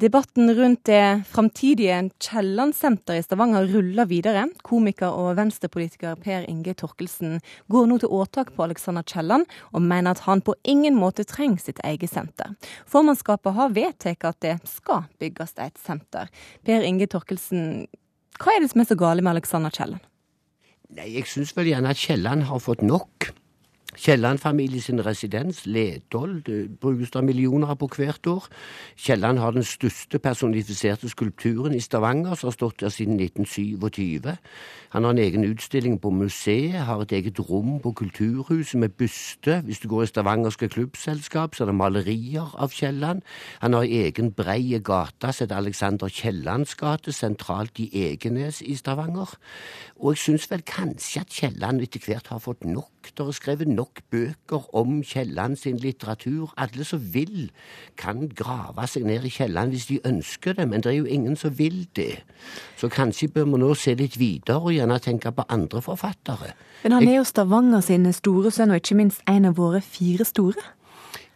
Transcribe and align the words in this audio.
Debatten 0.00 0.48
rundt 0.56 0.86
det 0.88 1.24
framtidige 1.28 1.96
Kielland-senteret 2.24 3.20
i 3.20 3.24
Stavanger 3.26 3.66
ruller 3.68 4.06
videre. 4.08 4.46
Komiker 4.64 5.12
og 5.12 5.34
venstrepolitiker 5.36 6.16
Per 6.22 6.46
Inge 6.48 6.72
Torkelsen 6.72 7.34
går 7.68 7.90
nå 7.90 7.98
til 8.00 8.14
åtak 8.16 8.54
på 8.56 8.64
Alexander 8.64 9.04
Kielland, 9.04 9.44
og 9.76 9.84
mener 9.84 10.14
at 10.14 10.22
han 10.24 10.40
på 10.40 10.54
ingen 10.64 10.96
måte 10.96 11.26
trenger 11.28 11.60
sitt 11.60 11.82
eget 11.84 12.08
senter. 12.08 12.54
Formannskapet 12.88 13.52
har 13.58 13.74
vedtatt 13.76 14.24
at 14.24 14.40
det 14.40 14.54
skal 14.70 15.04
bygges 15.20 15.52
et 15.60 15.76
senter. 15.84 16.32
Per 16.64 16.86
Inge 16.86 17.10
Torkelsen, 17.10 17.84
hva 18.40 18.56
er 18.56 18.64
det 18.64 18.72
som 18.72 18.80
er 18.80 18.88
så 18.88 18.96
gale 18.96 19.20
med 19.20 19.34
Alexander 19.34 19.74
Kielland? 19.74 20.00
Nei, 20.96 21.10
Jeg 21.18 21.28
syns 21.28 21.52
vel 21.52 21.74
gjerne 21.74 21.92
at 21.92 22.00
Kielland 22.00 22.48
har 22.48 22.64
fått 22.64 22.80
nok. 22.80 23.34
Kielland-familien 23.96 24.80
sin 24.80 25.06
residens, 25.06 25.66
Ledål, 25.66 26.42
det 26.46 26.78
brukes 26.80 27.10
det 27.10 27.24
millioner 27.24 27.74
på 27.74 27.88
hvert 27.96 28.26
år. 28.26 28.46
Kielland 28.96 29.38
har 29.38 29.50
den 29.50 29.64
største 29.64 30.18
personifiserte 30.18 31.08
skulpturen 31.08 31.74
i 31.74 31.80
Stavanger, 31.80 32.34
som 32.34 32.46
har 32.46 32.52
stått 32.52 32.80
der 32.80 32.88
siden 32.88 33.20
1927. 33.20 34.36
Han 34.90 35.04
har 35.04 35.10
en 35.10 35.18
egen 35.18 35.44
utstilling 35.44 36.00
på 36.00 36.10
museet, 36.10 36.72
har 36.86 37.02
et 37.02 37.12
eget 37.12 37.40
rom 37.50 37.80
på 37.80 37.92
Kulturhuset 37.92 38.80
med 38.80 38.88
byste. 38.88 39.60
Hvis 39.64 39.78
du 39.78 39.88
går 39.88 40.02
i 40.02 40.06
Stavangerske 40.06 40.68
klubbselskap, 40.68 41.54
så 41.54 41.64
er 41.64 41.66
det 41.66 41.74
malerier 41.74 42.54
av 42.58 42.70
Kielland. 42.70 43.22
Han 43.60 43.72
har 43.72 43.82
egen 43.82 44.32
brei 44.32 44.78
gate 44.78 45.32
som 45.32 45.44
heter 45.44 45.56
Alexander 45.56 46.08
Kiellands 46.08 46.74
gate, 46.74 47.12
sentralt 47.12 47.78
i 47.78 47.90
Egenes 47.92 48.62
i 48.62 48.74
Stavanger. 48.74 49.34
Og 49.96 50.14
jeg 50.14 50.18
syns 50.18 50.50
vel 50.50 50.62
kanskje 50.62 51.20
at 51.20 51.30
Kielland 51.30 51.82
etter 51.82 52.06
hvert 52.06 52.30
har 52.30 52.38
fått 52.38 52.64
nok. 52.64 52.99
Det 53.04 53.26
er 53.26 53.30
skrevet 53.32 53.68
nok 53.68 54.00
bøker 54.10 54.66
om 54.76 55.02
Kielland 55.02 55.56
sin 55.56 55.76
litteratur. 55.76 56.52
Alle 56.56 56.84
som 56.84 57.02
vil, 57.14 57.50
kan 57.96 58.28
grave 58.36 58.86
seg 58.88 59.04
ned 59.08 59.24
i 59.24 59.32
Kielland 59.32 59.74
hvis 59.74 59.86
de 59.90 59.98
ønsker 60.04 60.56
det, 60.58 60.68
men 60.68 60.84
det 60.84 60.92
er 60.92 60.98
jo 60.98 61.04
ingen 61.04 61.36
som 61.36 61.58
vil 61.58 61.88
det. 61.96 62.22
Så 62.76 62.88
kanskje 62.88 63.28
bør 63.28 63.44
vi 63.44 63.62
nå 63.62 63.74
se 63.74 63.94
litt 63.94 64.18
videre 64.20 64.60
og 64.60 64.74
gjerne 64.76 64.98
tenke 64.98 65.32
på 65.32 65.46
andre 65.48 65.82
forfattere. 65.82 66.52
Men 66.82 66.92
han 66.96 67.08
er 67.08 67.20
jo 67.20 67.24
Stavanger 67.28 67.80
sin 67.84 68.12
store 68.12 68.50
sønn, 68.50 68.70
og 68.70 68.80
ikke 68.80 68.98
minst 69.00 69.24
en 69.28 69.48
av 69.50 69.56
våre 69.60 69.80
fire 69.84 70.24
store. 70.24 70.64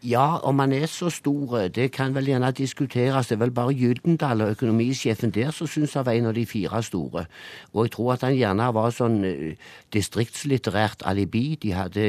Ja, 0.04 0.36
om 0.44 0.58
han 0.58 0.72
er 0.72 0.84
så 0.86 1.08
stor, 1.08 1.68
det 1.72 1.86
kan 1.96 2.12
vel 2.14 2.26
gjerne 2.28 2.50
diskuteres. 2.52 3.30
Det 3.30 3.38
er 3.38 3.40
vel 3.40 3.52
bare 3.56 3.72
Gyldendal 3.72 4.42
og 4.44 4.50
økonomisjefen 4.52 5.30
der 5.32 5.50
som 5.50 5.66
syns 5.66 5.94
han 5.96 6.04
var 6.04 6.12
en 6.12 6.26
av 6.28 6.34
de 6.36 6.44
fire 6.46 6.82
store. 6.82 7.24
Og 7.72 7.86
jeg 7.86 7.92
tror 7.94 8.12
at 8.12 8.26
han 8.26 8.36
gjerne 8.36 8.66
var 8.76 8.92
sånn 8.92 9.24
eh, 9.24 9.70
distriktslitterært 9.96 11.06
alibi. 11.08 11.56
De 11.62 11.72
hadde 11.72 12.04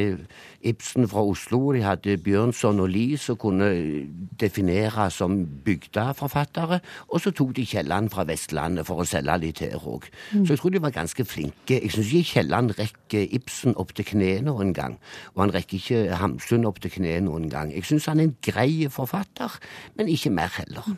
Ibsen 0.65 1.07
fra 1.07 1.23
Oslo, 1.23 1.71
de 1.71 1.85
hadde 1.85 2.17
Bjørnson 2.25 2.81
og 2.83 2.89
Lie 2.91 3.19
som 3.21 3.37
kunne 3.39 3.71
definere 4.43 5.07
som 5.13 5.37
bygdeforfattere. 5.63 6.81
Og 7.07 7.23
så 7.23 7.31
tok 7.31 7.55
de 7.55 7.65
Kielland 7.69 8.11
fra 8.11 8.27
Vestlandet 8.27 8.89
for 8.89 9.05
å 9.05 9.07
selge 9.07 9.37
litt 9.45 9.63
her 9.63 9.80
òg. 9.80 10.09
Så 10.33 10.57
jeg 10.57 10.59
tror 10.59 10.75
de 10.75 10.83
var 10.83 10.95
ganske 10.97 11.23
flinke. 11.25 11.80
Jeg 11.80 11.95
syns 11.95 12.11
ikke 12.11 12.31
Kielland 12.33 12.75
rekker 12.75 13.23
Ibsen 13.39 13.80
opp 13.80 13.95
til 13.95 14.09
knærne 14.11 14.49
noen 14.49 14.75
gang. 14.75 14.99
Og 15.37 15.45
han 15.45 15.55
rekker 15.55 15.80
ikke 15.80 16.19
Hamsun 16.19 16.67
opp 16.67 16.83
til 16.83 16.91
knærne 16.97 17.30
noen 17.30 17.47
gang. 17.49 17.71
Jeg 17.71 17.84
syns 17.86 18.08
han 18.09 18.22
er 18.22 18.30
en 18.30 18.36
grei 18.44 18.88
forfatter, 18.91 19.53
men 19.97 20.09
ikke 20.11 20.33
mer 20.33 20.52
heller. 20.58 20.89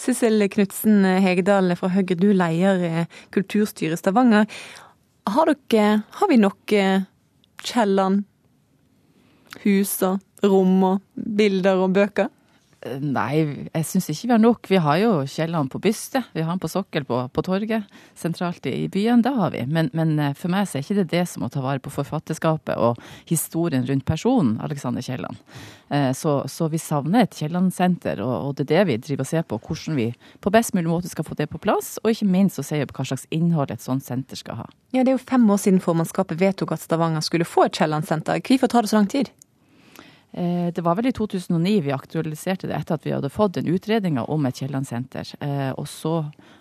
Sissel 0.00 0.46
Knutsen 0.52 1.04
Hegedal 1.24 1.74
fra 1.78 1.92
Høyre, 1.94 2.18
du 2.18 2.30
leier 2.36 3.06
kulturstyret 3.34 3.98
i 3.98 4.00
Stavanger. 4.00 4.48
Har, 5.30 5.52
dere, 5.70 6.02
har 6.16 6.30
vi 6.30 6.40
nok 6.40 6.74
Kielland, 7.60 8.24
hus 9.64 9.94
og 10.06 10.46
rom 10.46 10.84
og 10.86 11.00
bilder 11.14 11.84
og 11.84 11.94
bøker? 11.96 12.30
Nei, 12.80 13.68
jeg 13.74 13.84
syns 13.84 14.06
ikke 14.08 14.30
vi 14.30 14.32
har 14.32 14.40
nok. 14.40 14.68
Vi 14.70 14.78
har 14.80 14.96
jo 15.02 15.10
Kielland 15.28 15.68
på 15.68 15.80
byste, 15.84 16.22
vi 16.32 16.40
har 16.40 16.48
han 16.48 16.60
på 16.62 16.70
sokkel 16.70 17.04
på, 17.04 17.18
på 17.28 17.42
torget, 17.44 17.84
sentralt 18.16 18.64
i, 18.70 18.86
byen. 18.88 19.20
Det 19.20 19.34
har 19.36 19.52
vi. 19.52 19.66
Men, 19.68 19.90
men, 19.92 20.14
for 20.38 20.48
meg 20.52 20.64
så 20.64 20.78
er 20.78 20.86
ikke 20.86 20.96
det 21.02 21.10
det 21.12 21.26
som 21.28 21.44
må 21.44 21.50
ta 21.52 21.60
vare 21.60 21.82
på 21.84 21.92
forfatterskapet 21.92 22.80
og 22.80 22.96
historien 23.28 23.84
rundt 23.84 24.06
personen 24.08 24.56
Alexander 24.64 25.04
Kielland. 25.04 25.36
Så, 26.16 26.32
så, 26.48 26.70
vi 26.72 26.80
savner 26.80 27.26
et 27.26 27.36
Kielland-senter, 27.36 28.22
og, 28.24 28.32
og, 28.46 28.56
det 28.56 28.64
er 28.64 28.70
det 28.70 28.86
vi 28.88 28.98
driver 29.10 29.26
og 29.26 29.28
ser 29.28 29.44
på. 29.44 29.60
Hvordan 29.60 30.00
vi 30.00 30.08
på 30.40 30.54
best 30.54 30.72
mulig 30.72 30.88
måte 30.88 31.12
skal 31.12 31.26
få 31.28 31.36
det 31.36 31.50
på 31.52 31.60
plass, 31.60 31.98
og 32.00 32.14
ikke 32.14 32.30
minst 32.32 32.62
å 32.62 32.64
se 32.64 32.80
på 32.80 32.96
hva 32.96 33.08
slags 33.12 33.28
innhold 33.34 33.74
et 33.74 33.84
sånt 33.84 34.06
senter 34.06 34.40
skal 34.40 34.62
ha. 34.62 34.68
Ja, 34.94 35.04
Det 35.04 35.12
er 35.12 35.18
jo 35.18 35.26
fem 35.26 35.44
år 35.52 35.60
siden 35.60 35.84
formannskapet 35.84 36.40
vedtok 36.40 36.72
at 36.78 36.86
Stavanger 36.86 37.20
skulle 37.26 37.48
få 37.48 37.68
et 37.68 37.76
Kielland-senter. 37.76 38.40
Hvorfor 38.40 38.72
tar 38.72 38.88
det 38.88 38.94
så 38.94 39.02
lang 39.02 39.10
tid? 39.10 39.34
Det 40.30 40.84
var 40.86 40.94
vel 40.94 41.08
i 41.10 41.12
2009 41.16 41.72
vi 41.82 41.90
aktualiserte 41.90 42.68
det 42.70 42.76
etter 42.76 42.94
at 42.94 43.06
vi 43.06 43.10
hadde 43.10 43.32
fått 43.34 43.56
den 43.56 43.66
utredninga 43.72 44.22
om 44.30 44.46
et 44.46 44.60
Kielland-senter. 44.60 45.32
Og 45.74 45.88
så 45.90 46.12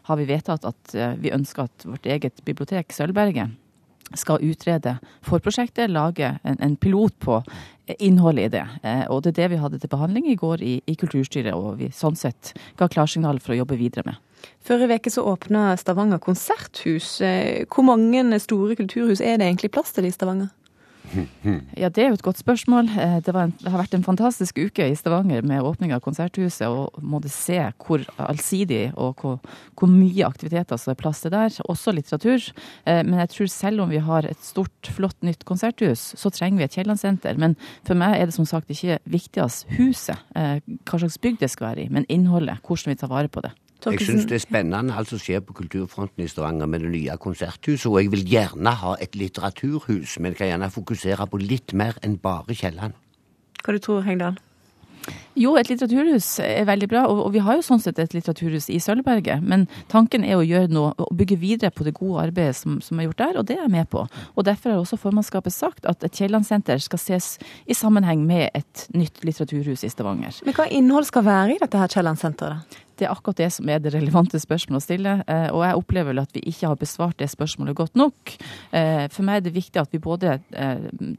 har 0.09 0.17
vi 0.17 0.25
vedtatt 0.25 0.65
at 0.65 0.95
vi 1.21 1.29
ønsker 1.35 1.67
at 1.69 1.85
vårt 1.85 2.09
eget 2.09 2.41
bibliotek, 2.49 2.89
Sølvberget, 2.95 3.53
skal 4.17 4.41
utrede 4.41 4.97
forprosjektet, 5.25 5.91
lage 5.91 6.37
en, 6.43 6.75
pilot 6.75 7.13
på 7.19 7.41
innholdet 7.99 8.45
i 8.45 8.53
det. 8.57 8.65
Og 9.09 9.23
det 9.23 9.33
er 9.33 9.41
det 9.41 9.49
vi 9.53 9.61
hadde 9.61 9.79
til 9.81 9.91
behandling 9.91 10.29
i 10.31 10.37
går 10.39 10.63
i, 10.65 10.79
i 10.85 10.95
kulturstyret, 10.97 11.53
og 11.53 11.79
vi 11.81 11.91
sånn 11.93 12.17
sett 12.17 12.53
ga 12.79 12.89
klarsignal 12.89 13.41
for 13.43 13.53
å 13.53 13.61
jobbe 13.61 13.79
videre 13.79 14.07
med. 14.07 14.19
Forrige 14.63 14.99
uke 15.01 15.11
så 15.11 15.25
åpna 15.27 15.73
Stavanger 15.79 16.21
konserthus. 16.23 17.17
Hvor 17.69 17.85
mange 17.85 18.39
store 18.39 18.77
kulturhus 18.79 19.21
er 19.21 19.39
det 19.39 19.49
egentlig 19.49 19.73
plass 19.75 19.91
til 19.95 20.07
i 20.07 20.13
Stavanger? 20.15 20.53
Ja, 21.77 21.89
Det 21.89 22.03
er 22.03 22.09
jo 22.09 22.17
et 22.17 22.25
godt 22.25 22.41
spørsmål. 22.41 22.89
Det, 23.25 23.33
en, 23.33 23.53
det, 23.59 23.69
har 23.71 23.81
vært 23.81 23.95
en 23.97 24.05
fantastisk 24.05 24.59
uke 24.59 24.87
i 24.89 24.95
Stavanger 24.97 25.45
med 25.45 25.63
åpning 25.65 25.93
av 25.95 26.03
Konserthuset. 26.05 26.67
Og 26.67 26.99
må 27.01 27.21
det 27.23 27.31
se 27.33 27.59
hvor 27.85 28.03
allsidig 28.17 28.91
og 28.95 29.21
hvor, 29.21 29.39
hvor, 29.79 29.89
mye 29.89 30.27
aktiviteter 30.27 30.79
som 30.79 30.93
er 30.93 30.99
plass 30.99 31.23
til 31.23 31.33
der. 31.33 31.53
Også 31.69 31.93
litteratur. 31.95 32.49
Men 32.85 33.17
jeg 33.23 33.33
tror 33.35 33.51
selv 33.53 33.85
om 33.85 33.93
vi 33.93 34.03
har 34.03 34.27
et 34.29 34.43
stort, 34.45 34.91
flott 34.95 35.17
nytt 35.25 35.45
konserthus, 35.49 36.11
så 36.19 36.31
trenger 36.33 36.61
vi 36.61 36.67
et 36.67 36.77
Kielland-senter. 36.77 37.39
Men 37.41 37.57
for 37.87 37.99
meg 37.99 38.17
er 38.17 38.29
det 38.29 38.37
som 38.37 38.47
sagt 38.49 38.71
ikke 38.73 38.99
viktigst 39.09 39.69
huset, 39.79 40.19
hva 40.33 41.01
slags 41.01 41.19
bygg 41.21 41.41
det 41.41 41.51
skal 41.53 41.71
være 41.71 41.87
i, 41.87 41.89
men 41.93 42.07
innholdet. 42.09 42.61
Hvordan 42.65 42.93
vi 42.93 43.01
tar 43.01 43.11
vare 43.11 43.31
på 43.31 43.43
det. 43.45 43.53
Jeg 43.85 44.03
syns 44.03 44.25
det 44.27 44.35
er 44.35 44.43
spennende 44.43 44.95
alt 44.99 45.07
som 45.07 45.21
skjer 45.21 45.39
på 45.45 45.55
kulturfronten 45.55 46.25
i 46.25 46.27
Stavanger 46.27 46.67
med 46.67 46.83
det 46.83 46.91
nye 46.91 47.15
konserthuset, 47.21 47.87
og 47.87 48.01
jeg 48.01 48.11
vil 48.11 48.25
gjerne 48.27 48.73
ha 48.81 48.97
et 48.99 49.15
litteraturhus, 49.15 50.17
men 50.19 50.35
kan 50.35 50.51
gjerne 50.51 50.67
fokusere 50.73 51.29
på 51.31 51.39
litt 51.39 51.71
mer 51.71 51.95
enn 52.03 52.19
bare 52.19 52.57
Kielland. 52.59 52.97
Hva 53.63 53.75
du 53.75 53.79
tror 53.83 54.03
Hengdal? 54.03 54.35
Jo, 55.39 55.53
et 55.55 55.69
litteraturhus 55.71 56.27
er 56.43 56.65
veldig 56.67 56.89
bra, 56.91 57.05
og 57.07 57.29
vi 57.31 57.39
har 57.43 57.55
jo 57.55 57.63
sånn 57.63 57.79
sett 57.81 57.99
et 58.01 58.11
litteraturhus 58.13 58.67
i 58.73 58.81
Sølvberget. 58.83 59.39
Men 59.45 59.63
tanken 59.91 60.25
er 60.27 60.35
å 60.35 60.43
gjøre 60.43 60.67
noe, 60.73 60.91
å 60.99 61.07
bygge 61.15 61.37
videre 61.39 61.71
på 61.71 61.87
det 61.87 61.95
gode 61.97 62.25
arbeidet 62.27 62.57
som, 62.59 62.79
som 62.83 62.99
er 62.99 63.07
gjort 63.07 63.21
der, 63.21 63.39
og 63.39 63.47
det 63.47 63.55
er 63.55 63.63
jeg 63.63 63.73
med 63.77 63.89
på. 63.93 64.03
Og 64.35 64.47
derfor 64.47 64.73
har 64.73 64.83
også 64.83 64.99
formannskapet 64.99 65.55
sagt 65.55 65.87
at 65.89 66.03
et 66.03 66.19
Kielland-senter 66.19 66.83
skal 66.83 67.01
ses 67.01 67.31
i 67.63 67.77
sammenheng 67.77 68.25
med 68.27 68.49
et 68.57 68.85
nytt 68.91 69.23
litteraturhus 69.23 69.87
i 69.87 69.93
Stavanger. 69.93 70.43
Men 70.43 70.59
hva 70.59 70.67
innhold 70.67 71.07
skal 71.07 71.27
være 71.29 71.55
i 71.55 71.63
dette 71.63 71.79
her 71.79 71.95
Kielland-senteret? 71.95 72.79
Det 72.99 73.07
er 73.07 73.13
akkurat 73.13 73.39
det 73.39 73.49
som 73.55 73.69
er 73.71 73.79
det 73.79 73.93
relevante 73.95 74.39
spørsmålet 74.41 74.81
å 74.81 74.85
stille. 74.85 75.15
Og 75.55 75.61
jeg 75.63 75.79
opplever 75.79 76.11
vel 76.11 76.21
at 76.21 76.33
vi 76.35 76.43
ikke 76.51 76.71
har 76.71 76.79
besvart 76.79 77.19
det 77.21 77.29
spørsmålet 77.31 77.77
godt 77.77 77.95
nok. 77.99 78.33
For 78.71 79.25
meg 79.25 79.39
er 79.39 79.45
det 79.45 79.55
viktig 79.55 79.79
at 79.81 79.93
vi 79.95 80.01
både 80.03 80.35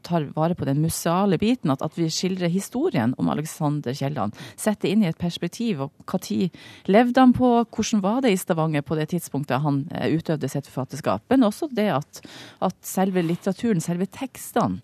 tar 0.05 0.27
vare 0.35 0.57
på 0.57 0.67
den 0.67 0.81
museale 0.83 1.39
biten, 1.41 1.73
at, 1.73 1.83
vi 1.97 2.07
skildrer 2.11 2.51
historien 2.51 3.15
om 3.19 3.29
Alexander 3.33 3.95
Kielland. 3.97 4.37
Setter 4.59 4.91
inn 4.91 5.03
i 5.03 5.09
et 5.09 5.19
perspektiv. 5.19 5.81
og 5.87 6.05
Hva 6.05 6.21
tid 6.23 6.55
levde 6.91 7.19
han 7.19 7.33
på? 7.35 7.49
Hvordan 7.65 8.03
var 8.03 8.21
det 8.23 8.33
i 8.35 8.39
Stavanger 8.39 8.85
på 8.85 8.97
det 8.99 9.09
tidspunktet 9.11 9.63
han 9.65 9.83
utøvde 9.89 10.49
sitt 10.51 10.69
forfatterskap? 10.69 11.25
Men 11.33 11.47
også 11.49 11.69
det 11.71 11.89
at, 11.95 12.21
at 12.63 12.77
selve 12.85 13.23
litteraturen, 13.25 13.81
selve 13.83 14.07
tekstene, 14.11 14.81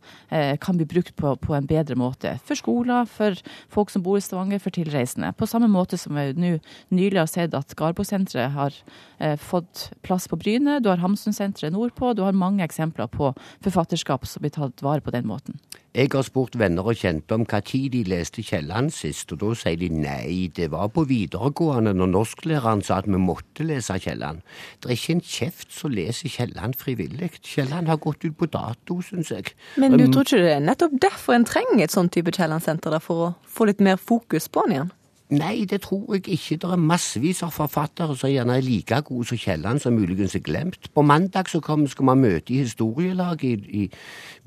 kan 0.61 0.79
bli 0.79 0.87
brukt 0.89 1.15
på, 1.17 1.35
på 1.41 1.55
en 1.57 1.69
bedre 1.69 1.97
måte. 1.99 2.37
For 2.47 2.59
skoler, 2.59 3.07
for 3.09 3.37
folk 3.73 3.93
som 3.93 4.03
bor 4.05 4.19
i 4.19 4.23
Stavanger, 4.23 4.61
for 4.63 4.75
tilreisende. 4.75 5.33
På 5.37 5.47
samme 5.49 5.69
måte 5.71 5.99
som 5.99 6.17
vi 6.17 6.31
nå 6.37 6.55
nylig 6.93 7.19
har 7.19 7.29
sett 7.31 7.55
at 7.57 7.75
Garbo-senteret 7.77 8.53
har 8.55 8.75
eh, 9.19 9.35
fått 9.39 9.89
plass 10.05 10.27
på 10.31 10.39
Bryne. 10.39 10.79
Du 10.83 10.89
har 10.91 11.01
Hamsun-senteret 11.03 11.75
nordpå. 11.75 12.13
Du 12.15 12.23
har 12.25 12.37
mange 12.37 12.63
eksempler 12.65 13.09
på 13.11 13.33
forfatterskap 13.65 14.27
som 14.27 14.45
blir 14.45 14.55
tatt 14.55 14.83
vare 14.85 15.03
på 15.03 15.13
den 15.15 15.27
måten. 15.27 15.59
Jeg 15.97 16.11
har 16.13 16.25
spurt 16.27 16.53
venner 16.59 16.85
og 16.85 16.99
kjente 16.99 17.33
om 17.33 17.41
hva 17.49 17.57
tid 17.65 17.89
de 17.95 18.03
leste 18.05 18.43
Kielland 18.45 18.91
sist, 18.93 19.31
og 19.33 19.39
da 19.41 19.47
sier 19.57 19.79
de 19.81 19.87
nei, 19.89 20.45
det 20.53 20.67
var 20.69 20.91
på 20.93 21.07
videregående 21.09 21.95
når 21.97 22.11
norsklæreren 22.11 22.83
sa 22.85 22.99
at 23.01 23.07
vi 23.09 23.17
måtte 23.17 23.65
lese 23.65 23.97
Kielland. 24.03 24.43
Det 24.77 24.91
er 24.91 24.99
ikke 24.99 25.15
en 25.15 25.23
kjeft 25.25 25.73
som 25.73 25.95
leser 25.95 26.29
Kielland 26.29 26.77
frivillig. 26.77 27.31
Kielland 27.41 27.89
har 27.89 27.97
gått 28.03 28.27
ut 28.27 28.37
på 28.37 28.49
dato, 28.53 28.99
syns 29.01 29.33
jeg. 29.33 29.55
Men 29.81 29.97
du 29.97 30.05
tror 30.11 30.27
ikke 30.27 30.43
det 30.43 30.53
er 30.59 30.61
nettopp 30.67 30.99
derfor 31.01 31.33
en 31.33 31.47
trenger 31.49 31.87
et 31.87 31.95
sånn 31.95 32.13
type 32.13 32.35
Kielland-senter, 32.35 32.99
for 33.01 33.29
å 33.31 33.33
få 33.49 33.65
litt 33.71 33.81
mer 33.81 33.97
fokus 33.97 34.45
på 34.53 34.67
den 34.67 34.77
igjen? 34.77 34.93
Nei, 35.29 35.65
det 35.69 35.81
tror 35.81 36.13
jeg 36.13 36.27
ikke. 36.27 36.55
Det 36.55 36.69
er 36.71 36.79
massevis 36.79 37.41
av 37.43 37.51
forfattere 37.51 38.15
som 38.15 38.31
gjerne 38.31 38.53
er 38.55 38.63
like 38.63 39.01
gode 39.09 39.27
som 39.27 39.37
Kielland, 39.37 39.81
som 39.83 39.93
muligens 39.93 40.37
er 40.39 40.43
glemt. 40.45 40.87
På 40.95 41.03
mandag 41.03 41.49
så 41.51 41.59
kom, 41.59 41.83
skal 41.87 42.07
vi 42.07 42.15
møte 42.21 42.53
i 42.53 42.61
historielaget 42.61 43.43
i, 43.67 43.81
i 43.83 43.89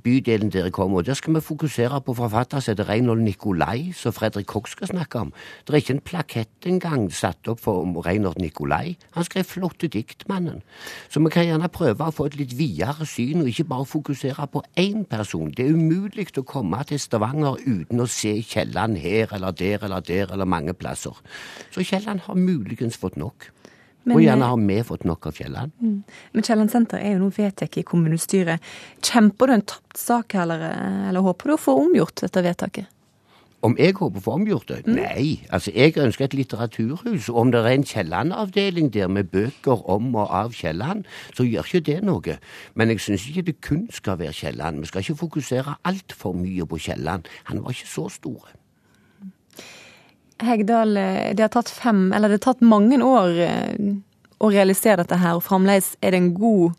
bydelen 0.00 0.50
der 0.50 0.64
jeg 0.64 0.72
kommer, 0.72 0.98
og 0.98 1.06
der 1.06 1.14
skal 1.14 1.34
vi 1.34 1.40
fokusere 1.40 2.00
på 2.00 2.14
forfattere 2.14 2.60
som 2.60 2.72
heter 2.72 2.88
Reinhold 2.88 3.20
Nikolai, 3.20 3.92
som 3.92 4.12
Fredrik 4.12 4.46
Koch 4.46 4.70
skal 4.72 4.88
snakke 4.88 5.18
om. 5.18 5.32
Det 5.66 5.74
er 5.74 5.82
ikke 5.82 5.96
en 5.98 6.00
plakett 6.00 6.66
engang 6.66 7.12
satt 7.12 7.48
opp 7.48 7.60
for 7.60 7.84
Reinhold 8.06 8.40
Nikolai. 8.40 8.96
Han 9.16 9.24
skrev 9.24 9.44
flotte 9.44 9.88
dikt, 9.88 10.28
mannen. 10.28 10.62
Så 11.08 11.20
vi 11.20 11.30
kan 11.34 11.44
gjerne 11.44 11.68
prøve 11.68 12.08
å 12.08 12.14
få 12.14 12.30
et 12.30 12.38
litt 12.40 12.56
videre 12.56 13.06
syn, 13.06 13.42
og 13.42 13.52
ikke 13.52 13.68
bare 13.68 13.88
fokusere 13.90 14.48
på 14.52 14.64
én 14.80 15.04
person. 15.04 15.52
Det 15.52 15.66
er 15.66 15.76
umulig 15.76 16.30
å 16.38 16.46
komme 16.46 16.80
til 16.88 17.00
Stavanger 17.00 17.60
uten 17.66 18.00
å 18.00 18.08
se 18.08 18.38
Kielland 18.42 18.96
her 18.96 19.36
eller 19.36 19.52
der 19.52 19.84
eller 19.84 20.00
der 20.00 20.32
eller 20.32 20.48
mange 20.48 20.69
plasser. 20.76 21.16
Så 21.70 21.84
Kielland 21.86 22.26
har 22.26 22.38
muligens 22.38 22.98
fått 23.00 23.18
nok. 23.20 23.50
Men, 24.04 24.16
og 24.16 24.22
gjerne 24.24 24.46
har 24.48 24.60
vi 24.64 24.78
fått 24.86 25.04
nok 25.04 25.26
av 25.28 25.36
Kielland. 25.36 25.74
Mm. 25.80 25.98
Men 26.32 26.46
Kielland 26.46 26.72
senter 26.72 27.02
er 27.02 27.14
jo 27.14 27.26
nå 27.26 27.28
vedtatt 27.36 27.76
i 27.76 27.84
kommunestyret. 27.84 28.64
Kjemper 29.04 29.50
du 29.50 29.56
en 29.58 29.66
tapt 29.74 30.00
sak, 30.00 30.38
eller, 30.40 30.64
eller 31.10 31.26
håper 31.26 31.50
du 31.50 31.56
å 31.56 31.60
få 31.60 31.76
omgjort 31.82 32.24
dette 32.24 32.42
vedtaket? 32.46 32.88
Om 33.60 33.74
jeg 33.76 33.92
håper 33.98 34.16
å 34.16 34.24
få 34.24 34.34
omgjort 34.38 34.70
det? 34.70 34.78
Mm. 34.86 34.94
Nei. 34.96 35.24
Altså, 35.52 35.72
jeg 35.76 35.92
ønsker 36.00 36.24
et 36.24 36.36
litteraturhus. 36.38 37.28
Og 37.28 37.42
om 37.42 37.50
det 37.52 37.60
er 37.60 37.74
en 37.74 37.84
Kielland-avdeling 37.84 38.88
der 38.94 39.10
med 39.12 39.28
bøker 39.34 39.84
om 39.92 40.14
og 40.14 40.32
av 40.32 40.56
Kielland, 40.56 41.04
så 41.36 41.44
gjør 41.44 41.68
ikke 41.68 41.84
det 41.90 41.98
noe. 42.08 42.38
Men 42.74 42.94
jeg 42.94 43.04
syns 43.04 43.28
ikke 43.28 43.44
det 43.50 43.56
kun 43.60 43.84
skal 43.92 44.16
være 44.22 44.32
Kielland. 44.38 44.80
Vi 44.80 44.88
skal 44.88 45.04
ikke 45.04 45.20
fokusere 45.26 45.76
altfor 45.84 46.32
mye 46.40 46.64
på 46.64 46.80
Kielland. 46.80 47.28
Han 47.52 47.60
var 47.60 47.76
ikke 47.76 47.92
så 47.92 48.08
stor. 48.16 48.48
Hegdal, 50.40 50.96
eh, 50.96 51.34
det 51.34 51.44
har 51.44 51.52
tatt 51.54 51.70
fem, 51.70 52.12
eller 52.12 52.28
det 52.28 52.40
har 52.40 52.46
tatt 52.52 52.64
mange 52.64 53.00
år 53.04 53.40
eh, 53.44 53.96
å 54.40 54.50
realisere 54.52 55.02
dette 55.02 55.18
her, 55.20 55.36
og 55.36 55.44
fremdeles 55.44 55.92
er 56.00 56.14
det 56.14 56.20
en 56.22 56.30
god 56.32 56.70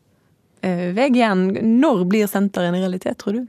uh, 0.66 0.88
vei 0.98 1.12
igjen. 1.12 1.44
Når 1.78 2.08
blir 2.10 2.30
senteret 2.30 2.72
en 2.72 2.80
realitet, 2.80 3.20
tror 3.22 3.38
du? 3.38 3.44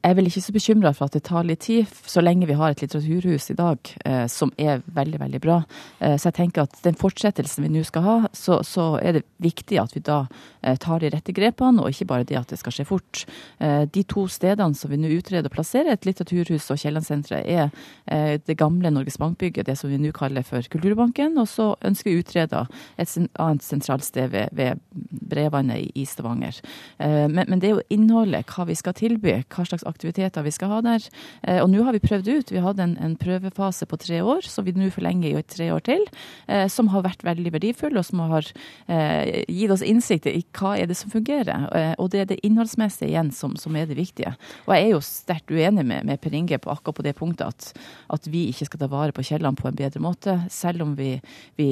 Jeg 0.00 0.14
er 0.14 0.16
vel 0.16 0.30
ikke 0.30 0.40
så 0.40 0.52
bekymra 0.54 0.90
for 0.96 1.10
at 1.10 1.16
det 1.16 1.26
tar 1.28 1.44
litt 1.44 1.60
tid, 1.66 1.88
så 2.08 2.22
lenge 2.24 2.46
vi 2.48 2.56
har 2.56 2.72
et 2.72 2.80
litteraturhus 2.80 3.50
i 3.52 3.56
dag 3.58 3.90
eh, 4.08 4.24
som 4.32 4.48
er 4.56 4.80
veldig, 4.96 5.18
veldig 5.20 5.40
bra. 5.44 5.58
Eh, 6.00 6.14
så 6.16 6.30
jeg 6.30 6.38
tenker 6.38 6.64
at 6.64 6.78
den 6.86 6.96
fortsettelsen 6.96 7.66
vi 7.66 7.72
nå 7.74 7.82
skal 7.84 8.06
ha, 8.06 8.14
så, 8.32 8.62
så, 8.64 8.94
er 8.96 9.18
det 9.18 9.22
viktig 9.44 9.76
at 9.82 9.92
vi 9.92 10.00
da 10.06 10.22
eh, 10.64 10.78
tar 10.80 11.02
de 11.02 11.10
rette 11.12 11.34
grepene, 11.36 11.84
og 11.84 11.92
ikke 11.92 12.08
bare 12.08 12.24
det 12.24 12.38
at 12.40 12.48
det 12.48 12.56
skal 12.62 12.72
skje 12.78 12.86
fort. 12.88 13.26
Eh, 13.60 13.82
de 13.92 14.04
to 14.08 14.24
stedene 14.32 14.78
som 14.78 14.88
vi 14.88 15.00
nå 15.02 15.10
utreder 15.18 15.50
og 15.50 15.56
plasserer 15.58 15.92
et 15.92 16.08
litteraturhus 16.08 16.70
og 16.72 16.80
Kiellandsenteret, 16.80 17.44
er 17.44 17.68
eh, 18.08 18.40
det 18.40 18.56
gamle 18.56 18.94
Norges 18.96 19.20
Bank-bygget, 19.20 19.68
det 19.68 19.76
som 19.76 19.92
vi 19.92 20.00
nå 20.00 20.14
kaller 20.16 20.48
for 20.48 20.64
Kulturbanken, 20.72 21.36
og 21.36 21.50
så 21.52 21.74
ønsker 21.84 22.08
vi 22.08 22.24
utreda 22.24 22.64
et 22.96 23.12
annet 23.36 23.68
sentralt 23.68 24.08
sted 24.08 24.32
ved, 24.32 24.48
ved 24.56 24.80
Brevannet 25.28 25.92
i 25.92 26.08
Stavanger. 26.08 26.56
Eh, 26.96 27.28
men, 27.28 27.44
men, 27.44 27.60
det 27.60 27.68
er 27.68 27.76
jo 27.76 27.86
innholdet, 27.92 28.48
hva 28.48 28.64
vi 28.64 28.80
skal 28.80 28.96
tilby, 28.96 29.42
hva 29.44 29.68
slags 29.68 29.84
aktiviteter 29.90 30.44
vi 30.46 30.52
skal 30.54 30.72
ha 30.74 30.80
der. 30.86 31.06
Eh, 31.42 31.60
og 31.62 31.70
nå 31.72 31.84
har 31.86 31.96
vi 31.96 32.02
prøvd 32.02 32.30
ut. 32.30 32.52
Vi 32.54 32.62
hadde 32.64 32.84
en, 32.86 32.96
en 33.02 33.16
prøvefase 33.20 33.88
på 33.90 33.98
tre 34.00 34.22
år, 34.22 34.46
som 34.48 34.66
vi 34.66 34.74
nå 34.76 34.90
forlenger 34.94 35.38
i 35.38 35.44
tre 35.44 35.70
år 35.74 35.84
til. 35.86 36.06
Eh, 36.48 36.66
som 36.72 36.90
har 36.94 37.04
vært 37.06 37.24
veldig 37.26 37.54
verdifull, 37.56 37.98
og 37.98 38.06
som 38.06 38.22
har 38.30 38.48
eh, 38.88 39.42
gitt 39.48 39.74
oss 39.74 39.84
innsikt 39.86 40.28
i 40.30 40.44
hva 40.56 40.76
er 40.78 40.90
det 40.90 40.98
som 40.98 41.12
fungerer. 41.12 41.68
Og 42.00 42.10
det 42.12 42.22
er 42.22 42.30
det 42.32 42.40
innholdsmessige 42.46 43.10
igjen 43.10 43.30
som, 43.34 43.56
som 43.60 43.76
er 43.76 43.88
det 43.90 43.98
viktige. 43.98 44.34
Og 44.66 44.74
jeg 44.76 44.86
er 44.86 44.94
jo 44.94 45.02
sterkt 45.04 45.52
uenig 45.52 45.84
med, 45.86 46.06
med 46.08 46.20
Per 46.22 46.34
Inge 46.36 46.60
på 46.60 46.72
akkurat 46.72 47.00
på 47.00 47.06
det 47.06 47.16
punktet 47.18 47.46
at, 47.46 47.70
at 48.12 48.28
vi 48.30 48.46
ikke 48.50 48.68
skal 48.68 48.82
ta 48.82 48.90
vare 48.90 49.14
på 49.16 49.24
Kielland 49.26 49.58
på 49.60 49.68
en 49.70 49.78
bedre 49.78 50.02
måte. 50.02 50.36
Selv 50.52 50.84
om 50.84 50.94
vi, 50.98 51.12
vi, 51.60 51.70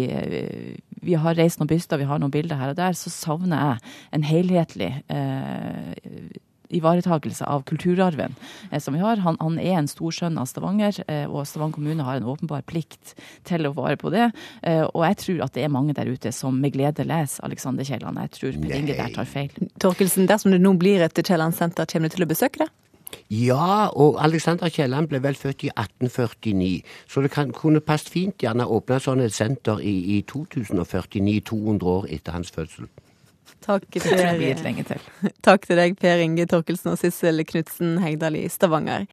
vi 1.02 1.18
har 1.18 1.38
reist 1.38 1.60
noen 1.60 1.70
byster, 1.70 2.00
vi 2.00 2.08
har 2.08 2.20
noen 2.22 2.34
bilder 2.34 2.60
her 2.60 2.74
og 2.74 2.78
der, 2.78 2.96
så 2.98 3.12
savner 3.12 3.64
jeg 3.64 3.94
en 4.16 4.26
helhetlig 4.28 4.92
eh, 5.12 6.38
ivaretakelse 6.74 7.46
av 7.48 7.64
kulturarven 7.68 8.34
eh, 8.70 8.80
som 8.80 8.96
vi 8.96 9.02
har. 9.02 9.22
Han, 9.24 9.38
han, 9.40 9.58
er 9.58 9.78
en 9.80 9.90
stor 9.90 10.14
sønn 10.14 10.38
av 10.40 10.48
Stavanger, 10.50 11.00
eh, 11.08 11.26
og 11.26 11.46
Stavanger 11.48 11.78
kommune 11.78 12.06
har 12.06 12.18
en 12.18 12.28
åpenbar 12.28 12.64
plikt 12.68 13.14
til 13.48 13.68
å 13.68 13.74
vare 13.76 13.98
på 14.00 14.12
det. 14.14 14.30
Eh, 14.62 14.84
og 14.86 15.04
jeg 15.06 15.20
tror 15.24 15.46
at 15.48 15.56
det 15.56 15.66
er 15.66 15.72
mange 15.74 15.96
der 15.96 16.10
ute 16.10 16.32
som 16.34 16.58
med 16.58 16.74
glede 16.76 17.06
leser 17.06 17.46
Alexander 17.48 17.86
Kielland. 17.86 18.20
Jeg 18.26 18.34
tror 18.38 18.60
Per 18.62 18.76
Inge 18.80 18.98
der 18.98 19.14
tar 19.14 19.28
feil. 19.28 19.70
Torkelsen, 19.80 20.28
dersom 20.30 20.54
det 20.54 20.62
nå 20.62 20.74
blir 20.78 21.04
et 21.04 21.24
Kielland-senter, 21.28 21.88
kommer 21.90 22.08
du 22.08 22.16
til 22.16 22.28
å 22.28 22.30
besøke 22.30 22.64
det? 22.64 22.70
Ja, 23.32 23.88
og 23.92 24.18
Alexander 24.24 24.68
Kielland 24.72 25.08
ble 25.08 25.20
vel 25.24 25.36
født 25.36 25.64
i 25.64 25.70
1849, 25.72 26.82
så 27.08 27.24
det 27.24 27.32
kan, 27.32 27.52
kunne 27.56 27.80
passet 27.84 28.12
fint 28.12 28.44
gjerne 28.44 28.68
åpne 28.68 29.00
sånn 29.04 29.24
et 29.24 29.36
senter 29.36 29.80
i, 29.84 29.94
i 30.16 30.22
2049, 30.28 31.40
200 31.48 31.92
år 31.92 32.08
etter 32.16 32.36
hans 32.36 32.52
fødsel. 32.52 32.88
Takk 33.64 33.84
til, 33.92 34.16
deg, 34.16 34.80
Takk 35.44 35.66
til 35.68 35.78
deg, 35.80 35.96
Per 36.00 36.22
Inge 36.24 36.46
Torkelsen 36.48 36.92
og 36.94 36.98
Sissel 37.00 37.44
Knutsen 37.46 37.98
Hegdal 38.02 38.38
i 38.38 38.46
Stavanger. 38.50 39.06